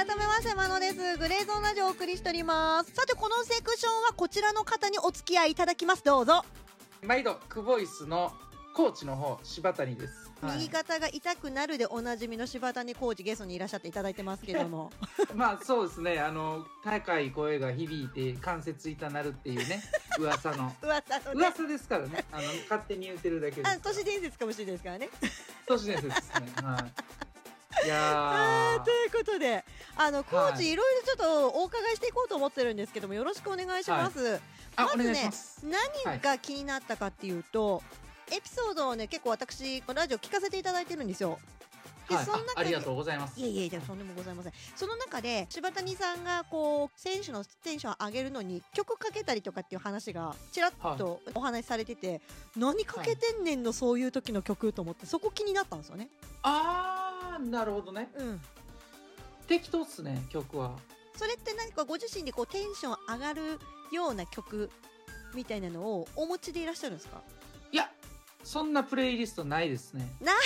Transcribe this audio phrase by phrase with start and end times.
[0.00, 1.18] 改めまして、まのです。
[1.18, 2.90] グレーゾーンラジオをお送りしております。
[2.94, 6.02] さて、このセクションはこちらの方にお付き合いいただきます。
[6.02, 6.42] どうぞ。
[7.02, 8.32] 毎度クボイスの
[8.72, 14.90] コーチの方柴谷です、はい右肩が痛くなるでおなじみの柴谷コーチゲストにいらっしゃっていただいてますけども。
[15.36, 19.82] まあそうですねあの高い声が響いて関節痛なるっていうね
[20.18, 21.40] 噂の噂のね。
[21.42, 25.10] 噂ですからねあの勝手に言ってるだけであ、す都市伝説かもしれないですからね。
[25.66, 27.29] 都市伝説ですねはい
[27.84, 28.84] いやー。
[28.84, 29.64] ということで、
[29.96, 30.70] あの、コーチ、はい。
[30.70, 34.40] いろいろちょっとお伺いしていこうと思ってるんですけども、よろしくお願いします。
[34.76, 35.30] あおまずね
[36.04, 37.82] 何が気になったかっていうと、
[38.30, 41.38] エピソードをね、結構私、ラジオ聞かせていただいてるんですよ。
[42.08, 42.24] で、はい。
[42.24, 43.40] その中であありがとうございます。
[43.40, 44.52] いえいえ、でもとんでもございません。
[44.76, 52.20] その中で、柴谷さんが、こう、選手のテンションを上げるのに、曲かけたりとかっていう話が、ちらっとお話しされてて、
[52.56, 56.08] 何かけてんねんの、そういう時の曲と思って、そこ気になったんですよね。
[56.42, 56.99] あー
[57.40, 58.10] なるほどね。
[58.16, 58.40] うん。
[59.46, 60.76] 適当っすね曲は。
[61.16, 63.58] それって何かご自身でこう、テンション上がる
[63.92, 64.70] ような曲
[65.34, 67.20] みたいなのをお持ちでいらっしゃるんですか？
[67.72, 67.90] いや
[68.42, 70.08] そんなプレイリストないですね。
[70.20, 70.40] な、はい。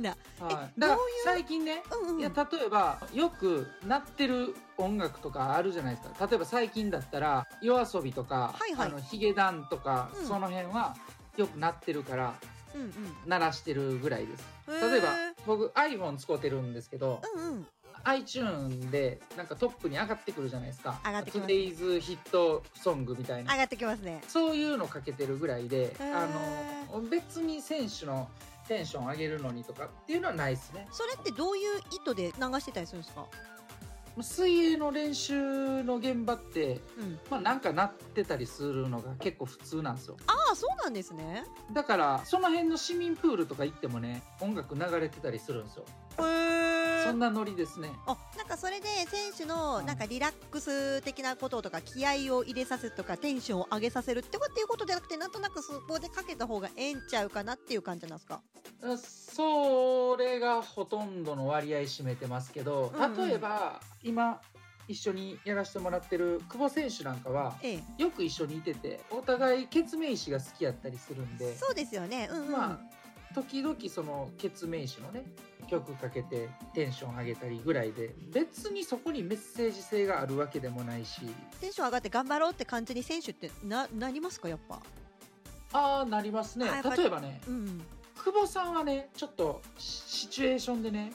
[0.00, 0.98] だからどういう？
[1.24, 2.20] 最近ねうんうん。
[2.20, 6.26] いや例えばよく鳴ってる音楽とかあるじゃないですか。
[6.26, 8.88] 例えば最近だったら夜遊びとか、はいはい。
[8.88, 10.26] あのヒゲダンとか、うん。
[10.26, 10.96] その辺は
[11.36, 12.34] よく鳴ってるから
[12.74, 12.92] うんうん。
[13.26, 14.44] 鳴らしてるぐらいです。
[14.68, 15.14] 例えば
[15.46, 17.66] 僕 iPhone 使ってるんですけど、うんうん。
[18.04, 20.98] iTune でなんかトップに上がってくるじゃないですか。
[21.04, 23.52] 上がってきます Today's ヒットソングみたいな。
[23.52, 24.22] 上がってきますね。
[24.26, 28.28] そういうのかけてるぐらいでへあーの別に選手の
[28.68, 30.88] テンション上げるのにとかっていうのはないですね。
[30.92, 33.26] それってどういう意図で流してたりするんですか？
[34.22, 37.18] 水泳の練習の現場ってうん。
[37.30, 41.44] まあなんかなってたりするのが結構普通なんですよああ、そうなんですね。
[41.72, 45.84] だからその辺の市民プールとか行ってもね音楽流れてたりするんですよ
[46.18, 46.59] へ
[47.04, 47.90] そんなノリですね。
[48.06, 49.86] あなんかそれで選手のうん。
[49.86, 58.40] なんかリラックス的なこととか気合を入れさせるとかテンションを上げさせるってことっていうことじゃなくてなんとなくそこでかけた方がええんちゃうかなっていう感じなんですか？
[58.82, 64.40] あそれがほとんどの割合占めてますけど例えば今
[64.88, 68.02] 一緒にやらせてもらってる久保選手なんかはええ。
[68.02, 72.28] よく一緒にいててお互い決命詞が好きやったりするんでそうですよね。
[72.30, 75.24] うんうん、まあ時々その決命詞のね
[75.70, 81.20] 曲かけてテンション上げたりぐらいで別にそこにメッセージ性があるわけでもないし。
[81.60, 84.80] テンション上がって頑張ろうって感じに選手ってななりますかやっぱ？
[85.72, 86.66] ああなりますね。
[86.96, 87.82] 例えばねうんうん。
[88.16, 91.12] 久保さんはねちょっとシシチュエーションでね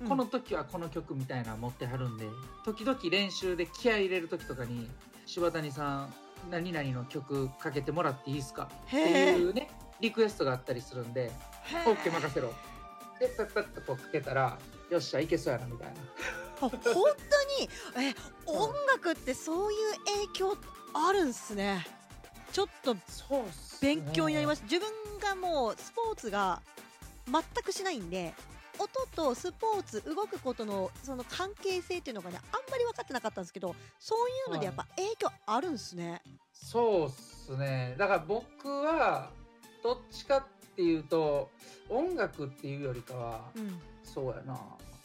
[0.00, 0.08] うん。
[0.08, 2.26] この時はこの曲みたいなの持ってはるんで
[2.64, 4.88] 時々練習で気合い入れる時とかに
[5.26, 6.14] 柴谷さん
[6.50, 8.96] 何々の曲かけてもらっていいですかって
[9.36, 9.68] いうね
[10.00, 11.30] リクエストがあったりするんで
[11.64, 12.52] へ OK 任せろ
[13.22, 14.58] でパッパッとこうかけたら
[14.90, 15.94] よっしゃいけそうやなみたいな。
[16.60, 16.96] あ本当に？
[18.08, 18.14] え
[18.46, 19.78] 音楽ってそういう
[20.32, 20.56] 影響
[20.92, 21.86] あるんすね。
[22.52, 22.96] ちょっと
[23.80, 24.90] 勉強になりましす自分
[25.20, 26.60] がもうスポーツが
[27.26, 28.34] 全くしないんで
[28.78, 36.20] 音とスポーツ動くことのその関係性っていうのがねあんまり分かってなかったんですけどそういうのでやっぱ影響あるんすね、
[36.52, 37.94] そうっすね。
[37.98, 39.30] だから僕は
[39.82, 41.50] どっちかっていうと
[41.90, 44.58] 音楽っていうよりかはうん、そうやな。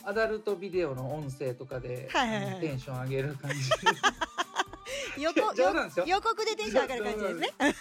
[0.04, 2.62] アダルトビデオの音声とかで、はいはいはい。
[2.62, 3.58] テンション上げる感じ。
[5.22, 6.06] 予告 冗談ですよ。
[6.08, 7.54] 予告でテンション上がる感じですね。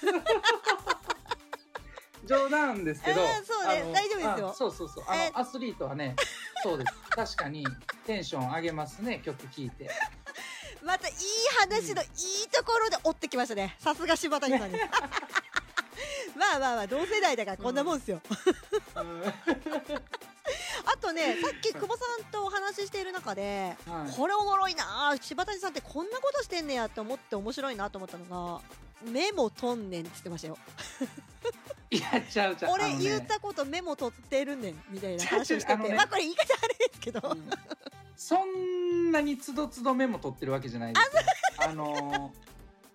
[2.26, 3.92] 冗談ですけど、うんそうね。
[3.92, 4.48] 大丈夫ですよ。
[4.50, 5.04] あそうそうそう。
[5.06, 5.30] あえ。
[5.30, 6.16] のアスリートはね
[6.64, 6.92] そうです。
[7.10, 7.64] 確かに
[8.04, 9.88] テンション上げますね曲聴いて。
[10.82, 11.14] またいい
[11.60, 12.08] 話のいい
[12.50, 13.76] ところで追ってきましたね。
[13.78, 14.84] さすが柴谷さんです
[16.36, 18.20] まあまあまあ同世代だからこんなもんですよ、
[20.84, 24.12] あとねさっき久保さんとお話ししている中で、はい。
[24.12, 28.60] これおもろいなあ柴谷さんってこんなことしてんねやって思って面白いなと思ったのが
[29.10, 30.58] メモとんねんって言ってましたよ。
[31.90, 32.70] いやちゃうちゃう。
[32.70, 35.94] あ俺言ったことメモ取ってるねんみたいな話をしてて、ね。
[35.94, 37.50] まあこれ言い方あれですけど、うん。
[38.16, 41.22] そんなにつどつどメモ取ってるわけじゃないですよ。
[41.58, 42.32] あの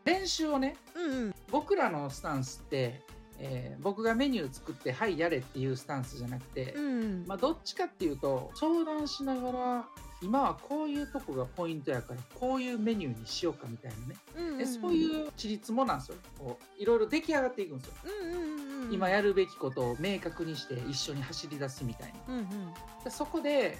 [0.04, 1.36] 練習をねうんうん。
[1.50, 3.02] 僕らのスタンスって、
[3.40, 7.26] えー僕がメニュー作って「はいやれ」っていうスタンスじゃなくて、うん。
[7.28, 9.86] まあ、どっちかっていうと相談しながら
[10.22, 16.18] 今はこういうとこがポイントやからこういうメニューにしようかみたいなね、うんうんでそういうちりつもなんですよ。
[16.38, 18.38] こういろいろ出来上がっていくんですよ、うんうんう
[18.84, 18.94] んうん。
[18.94, 22.36] 今やるべきことを明確にして一緒に走り出すみたいな。
[22.36, 22.46] うんうん。
[23.04, 23.80] でそこで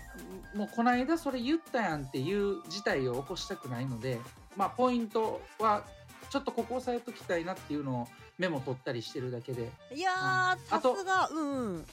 [0.56, 4.20] もうこの間それ言ったやんっていう事態を起こしたくないので
[4.58, 5.84] まあポイントは
[6.32, 8.08] ちょっとここ押さえときたいなっていうのを
[8.40, 9.70] メモ取ったりしてるだけで。
[9.94, 10.22] いやー、うん。
[10.22, 11.30] あさとすが。
[11.30, 11.86] うんうん。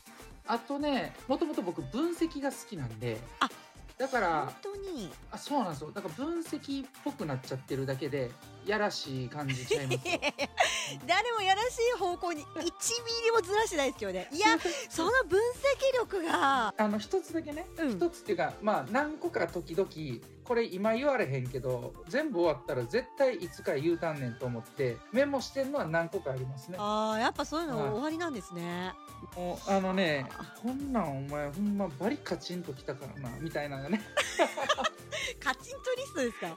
[0.47, 3.19] あとねもともと僕分析が好きなんで。
[3.99, 5.13] だから本当に？
[5.33, 5.91] あそうなんですよ。
[5.91, 8.31] だから分析っぽくなっちゃってるだけで
[8.65, 10.21] やらしい感じちゃいますよ
[11.07, 12.63] 誰もやらしい方向に1ミ
[13.25, 14.29] リもずらしてないですけどね。
[14.33, 14.57] いや
[14.91, 16.75] その分析力が。
[16.77, 17.67] あの一つだけね。
[17.79, 17.91] うん。
[17.97, 19.89] 一つっていうかまあ何個か時々
[20.45, 26.77] これ今言われへんけど全部終わったら絶対いつか言うたんねんと思ってメモしてんのは何個かありますね。
[26.81, 27.91] あーやっぱそういうのはい。
[27.91, 28.95] 終わりなんですね、
[29.37, 30.27] もうあのね
[30.63, 34.01] こんなんお前ほんまバリカチンときたからなみたいなのがね。
[35.39, 36.57] カチンとリストですか？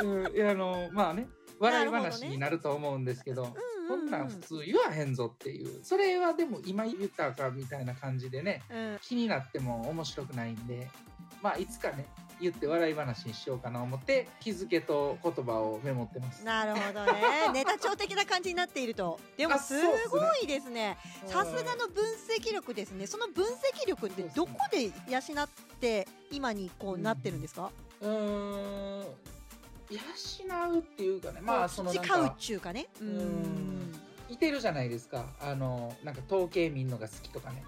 [0.02, 5.84] うんいやあのまあね笑い話になると思うんですけどうんこんなん普通言わへんぞっていう。
[5.84, 8.98] それはでも今言ったかみたいな感じでねうん。
[9.02, 10.88] 気になっても面白くないんで
[11.42, 12.06] まあいつかね
[12.40, 16.44] 言って笑い話にしようかな思って日付と言葉をメモってます。
[16.44, 17.22] なるほどね。
[17.52, 19.20] ネタ帳的な感じになっていると。
[19.36, 19.74] でもあす
[20.08, 20.96] ごいですね。
[21.26, 23.06] さすがの分析力ですね。
[23.06, 25.48] その分析力ってどこで養っ
[25.80, 29.33] て今にこうなってるんですか、うーん
[29.90, 32.88] 養うっていうかねまあそのなん培うっかちゅうかね。
[33.00, 33.10] ううん。
[33.12, 35.26] んいてるじゃないですか。
[35.40, 37.62] あのなんか統計見んのが好きとかね。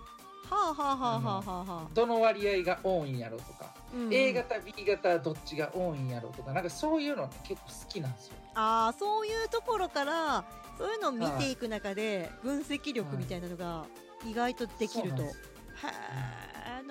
[0.48, 6.52] はあはあはあはあはあはあ、どの割合が多いんやろとか、うん A 型 B 型どっちが多いんやろとか。
[6.52, 8.34] なんかそういうのね結構好きなんですよ。
[8.54, 10.44] ああそういうところから
[10.78, 13.86] そういうのを見ていく中で分析力みたいなのが
[14.24, 15.34] 意外とできると、へそう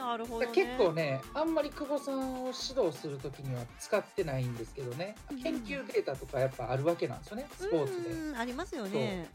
[0.06, 0.52] なるほどね。
[0.54, 5.16] 結構ねあんまり久保さんを指導する時には使ってないんですけどね。
[5.32, 8.10] うん研究データとかやっぱあるわけなんですよねスポーツで。
[8.12, 9.30] うんありますよね。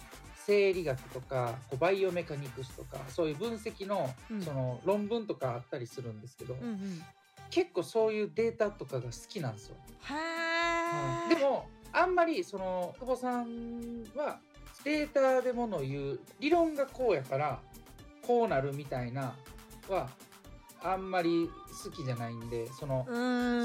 [0.47, 4.43] 生理学とかこうバイオメカニクスとかそういう分析のうん。
[4.43, 7.03] その論文とかあったりするんですけど、うんうん。
[7.51, 9.77] 結構そういうデータとかが好きなんですよ、
[10.09, 10.15] へ
[11.33, 14.39] え、でもあんまりその久保さんは
[14.85, 17.59] データでものを言う理論がこうやから
[18.25, 19.35] こうなるみたいな
[19.89, 20.09] は
[20.83, 21.51] あんまり
[21.85, 23.07] 好きじゃないんでその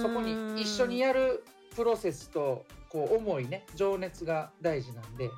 [0.01, 1.43] そこに一緒にやる
[1.75, 5.29] プロセスとこう思いね情熱が大事なんで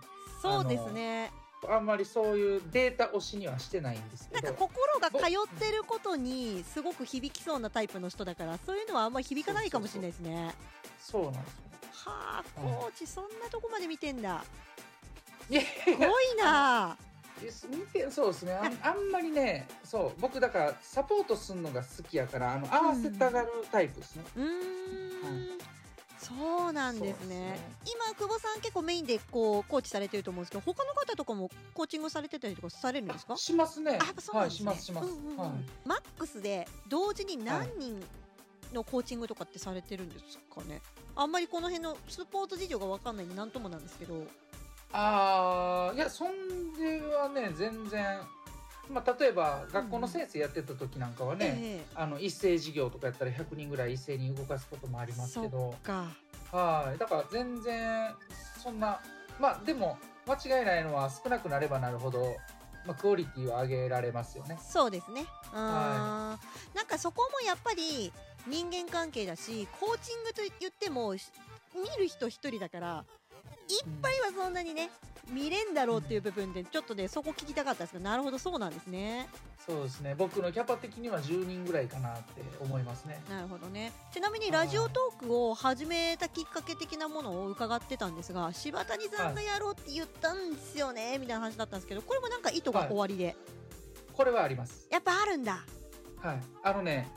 [0.42, 1.32] そうですね。
[1.68, 4.42] あんまりそういうデータ推しにはしてないんですけど。
[4.44, 10.54] なんか心が通ってることにすごく響きそうなタイプの人だからそういうのはあんまり響かないかもしれないですね。
[11.00, 11.68] そうなんですよ。
[12.06, 14.46] はあうんコーチそんなとこまで見てんだ。
[15.50, 16.96] すごいな
[17.70, 18.54] 見てそうですね。
[18.54, 25.58] あんあんまりねそう僕だからサポートするのが好きやからあの合わせたがるタイプですね、うーん。
[26.18, 27.58] そうなんですね。
[27.86, 33.38] です今久保さん結構メインでこうコーチされてると思うんですけど他の方とかもコーチングされてたりとかされるんですか？
[33.38, 34.00] しますね。
[34.02, 34.76] あそうなんはいですね。
[34.76, 35.38] しますします、うんうんうん。
[35.38, 35.50] はい。
[35.86, 38.04] マックスで同時に何人
[38.74, 40.82] のコーチングとかってされてるんですかね？
[41.16, 44.26] あんまりこの辺のスポーツ事情が分かんないんで何ともなんですけど
[44.94, 48.20] ああいやそんではね全然
[48.90, 55.76] まあ例えば学校の先生やってた時なんかはね、えあの一斉授業とかやったら100人ぐらい一斉に動かすこともありますけど。
[56.52, 56.98] はい。
[56.98, 58.14] だから全然
[58.64, 59.02] そんな
[59.40, 62.36] まあでも間違いないのは少なくなればなるほど、
[62.86, 64.58] まあ、クオリティは上げられますよね。
[64.62, 65.26] そうですね。
[65.54, 65.60] うー。
[65.60, 66.40] ん、は
[66.74, 68.14] なんかそこもやっぱり
[68.48, 71.30] 人間関係だしコーチングと言ってもし
[71.76, 73.06] 見る人一人だから
[73.70, 74.90] いっぱいはそんなにね
[75.32, 79.28] 見れんだろうっていう部分でちょっとねそこ聞きたかったですけどなるほどそうなんですね。
[79.66, 80.16] そうですね。
[80.18, 83.22] 僕のキャパ的には10人ぐらいかなって思いますね。
[83.30, 83.92] なるほどね。
[84.14, 93.36] ちなみにラジオトークを始めたきっかけ的なものを伺ってたんですが柴谷さんがやろうって言ったんですよね、みたいな話だったんですけどこれもなんか意図が終わりで、
[94.14, 94.88] これはあります。
[94.90, 95.66] やっぱあるんだ。
[96.22, 96.42] はい。
[96.64, 97.12] あのね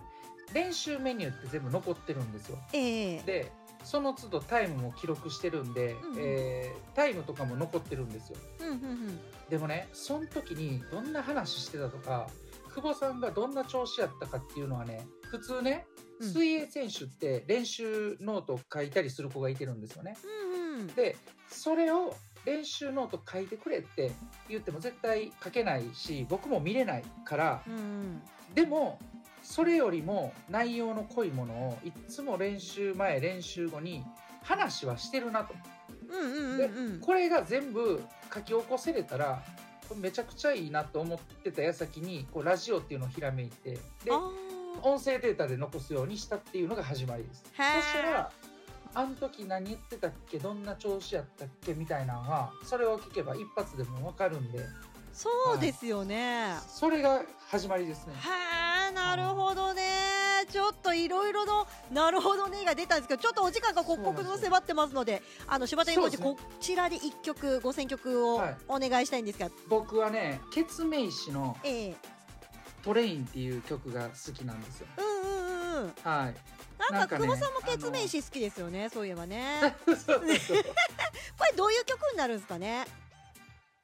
[0.53, 2.59] 練習メニューって全部残ってるんですよ。
[2.73, 3.23] ええ。
[3.23, 3.53] で
[3.85, 6.17] その都度タイムも記録してるんで、うんうん。
[6.19, 8.39] えータイムとかも残ってるんですよ。
[8.61, 9.21] うんうんうん。
[9.49, 12.29] でもねその時にどんな話してたとか
[12.75, 15.87] 久保さんがどんな調子やったかっていうのはね普通ね
[16.21, 16.33] うん。
[16.33, 20.17] 水泳選手って練習ノートを書いたりする子がいてるんですよね。
[20.25, 20.87] うんうん。
[20.89, 21.17] で
[21.49, 24.13] それを練習ノート書いてくれって
[24.49, 28.23] 言っても絶対書けないし僕も見れないからうんうん。
[28.55, 28.99] でも
[29.43, 34.05] それよりも内容の濃いものをいっつも練習前練習後に
[34.43, 35.55] 話はしてるなと。
[36.09, 37.01] うんうんでうんうん。
[37.01, 39.43] これが全部書き起こせれたら
[39.97, 43.81] めちゃくちゃいいなと思ってた矢先にこうラジオっていうのをひらめいてで
[44.11, 44.31] あ
[44.83, 47.43] 音声データで残すようにしたっていうのが始まりです。
[47.45, 48.31] そしたら
[48.93, 54.65] あの時何言ってたっけどんな調子やったっけみたいなのはそれを聞けば一発でも分かるんで
[55.13, 59.83] そうですよね、それが始まりですねへえなるほどね。
[60.51, 68.57] ちょっといろいろのなるほどねが出たんですけどちょっとお時間が刻々と迫ってますのであの柴谷コーチ、そうですこちらで一曲ご選曲をはい。
[68.67, 71.97] お願いしたいんですが、僕はねケツメイシのええ
[72.83, 74.87] 「トレイン」っていう曲が好きなんですよ。
[74.97, 75.83] うんうんうんうん。
[75.83, 76.35] うんはい。
[76.91, 79.77] なんか久保さんもケツメイシ好きですよねそういえばね。
[79.87, 82.87] これどういう曲になるんですかね？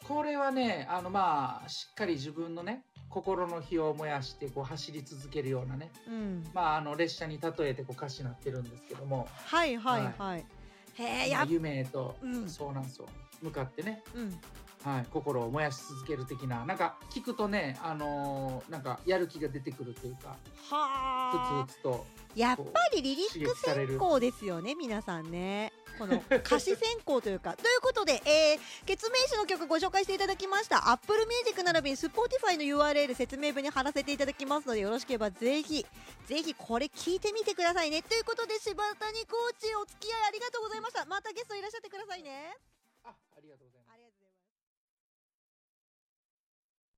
[0.09, 6.45] これはね、あのまあ、しっかり自分のね、心の火を燃やしてこう走り続けるようなね、うん。
[6.53, 10.15] まあ、あの列車に例えてこう歌詞になってるんですけども、はいはいはい。
[10.19, 10.47] はい。
[10.95, 12.49] へえまあ夢へと、うん。
[12.49, 13.09] そうなんですよ。
[13.43, 14.39] 向かってね、うん。
[14.83, 16.65] はい、心を燃やし続ける的な。
[16.65, 20.29] なんか聞くとね、あのーなんかやる気が出てくるというか。
[20.29, 20.37] は
[20.73, 21.67] あ。
[21.67, 22.63] ふつふつとやっぱ
[22.95, 27.55] りリリック選考ですよね皆さんねこの歌詞選考というか。
[27.57, 30.91] ということで、えー、決名詞の曲ご紹介していただきました。
[30.91, 35.87] Apple Music 並びに Spotify の URL 説明文に貼らせていただきますのでよろしければぜひ
[36.27, 38.03] ぜひこれ聞いてみてくださいね。
[38.03, 41.05] ということで柴谷コーチお付き合いありがとうございました。
[41.07, 42.57] またゲストいらっしゃってくださいね。
[43.05, 43.86] あありがとうございます。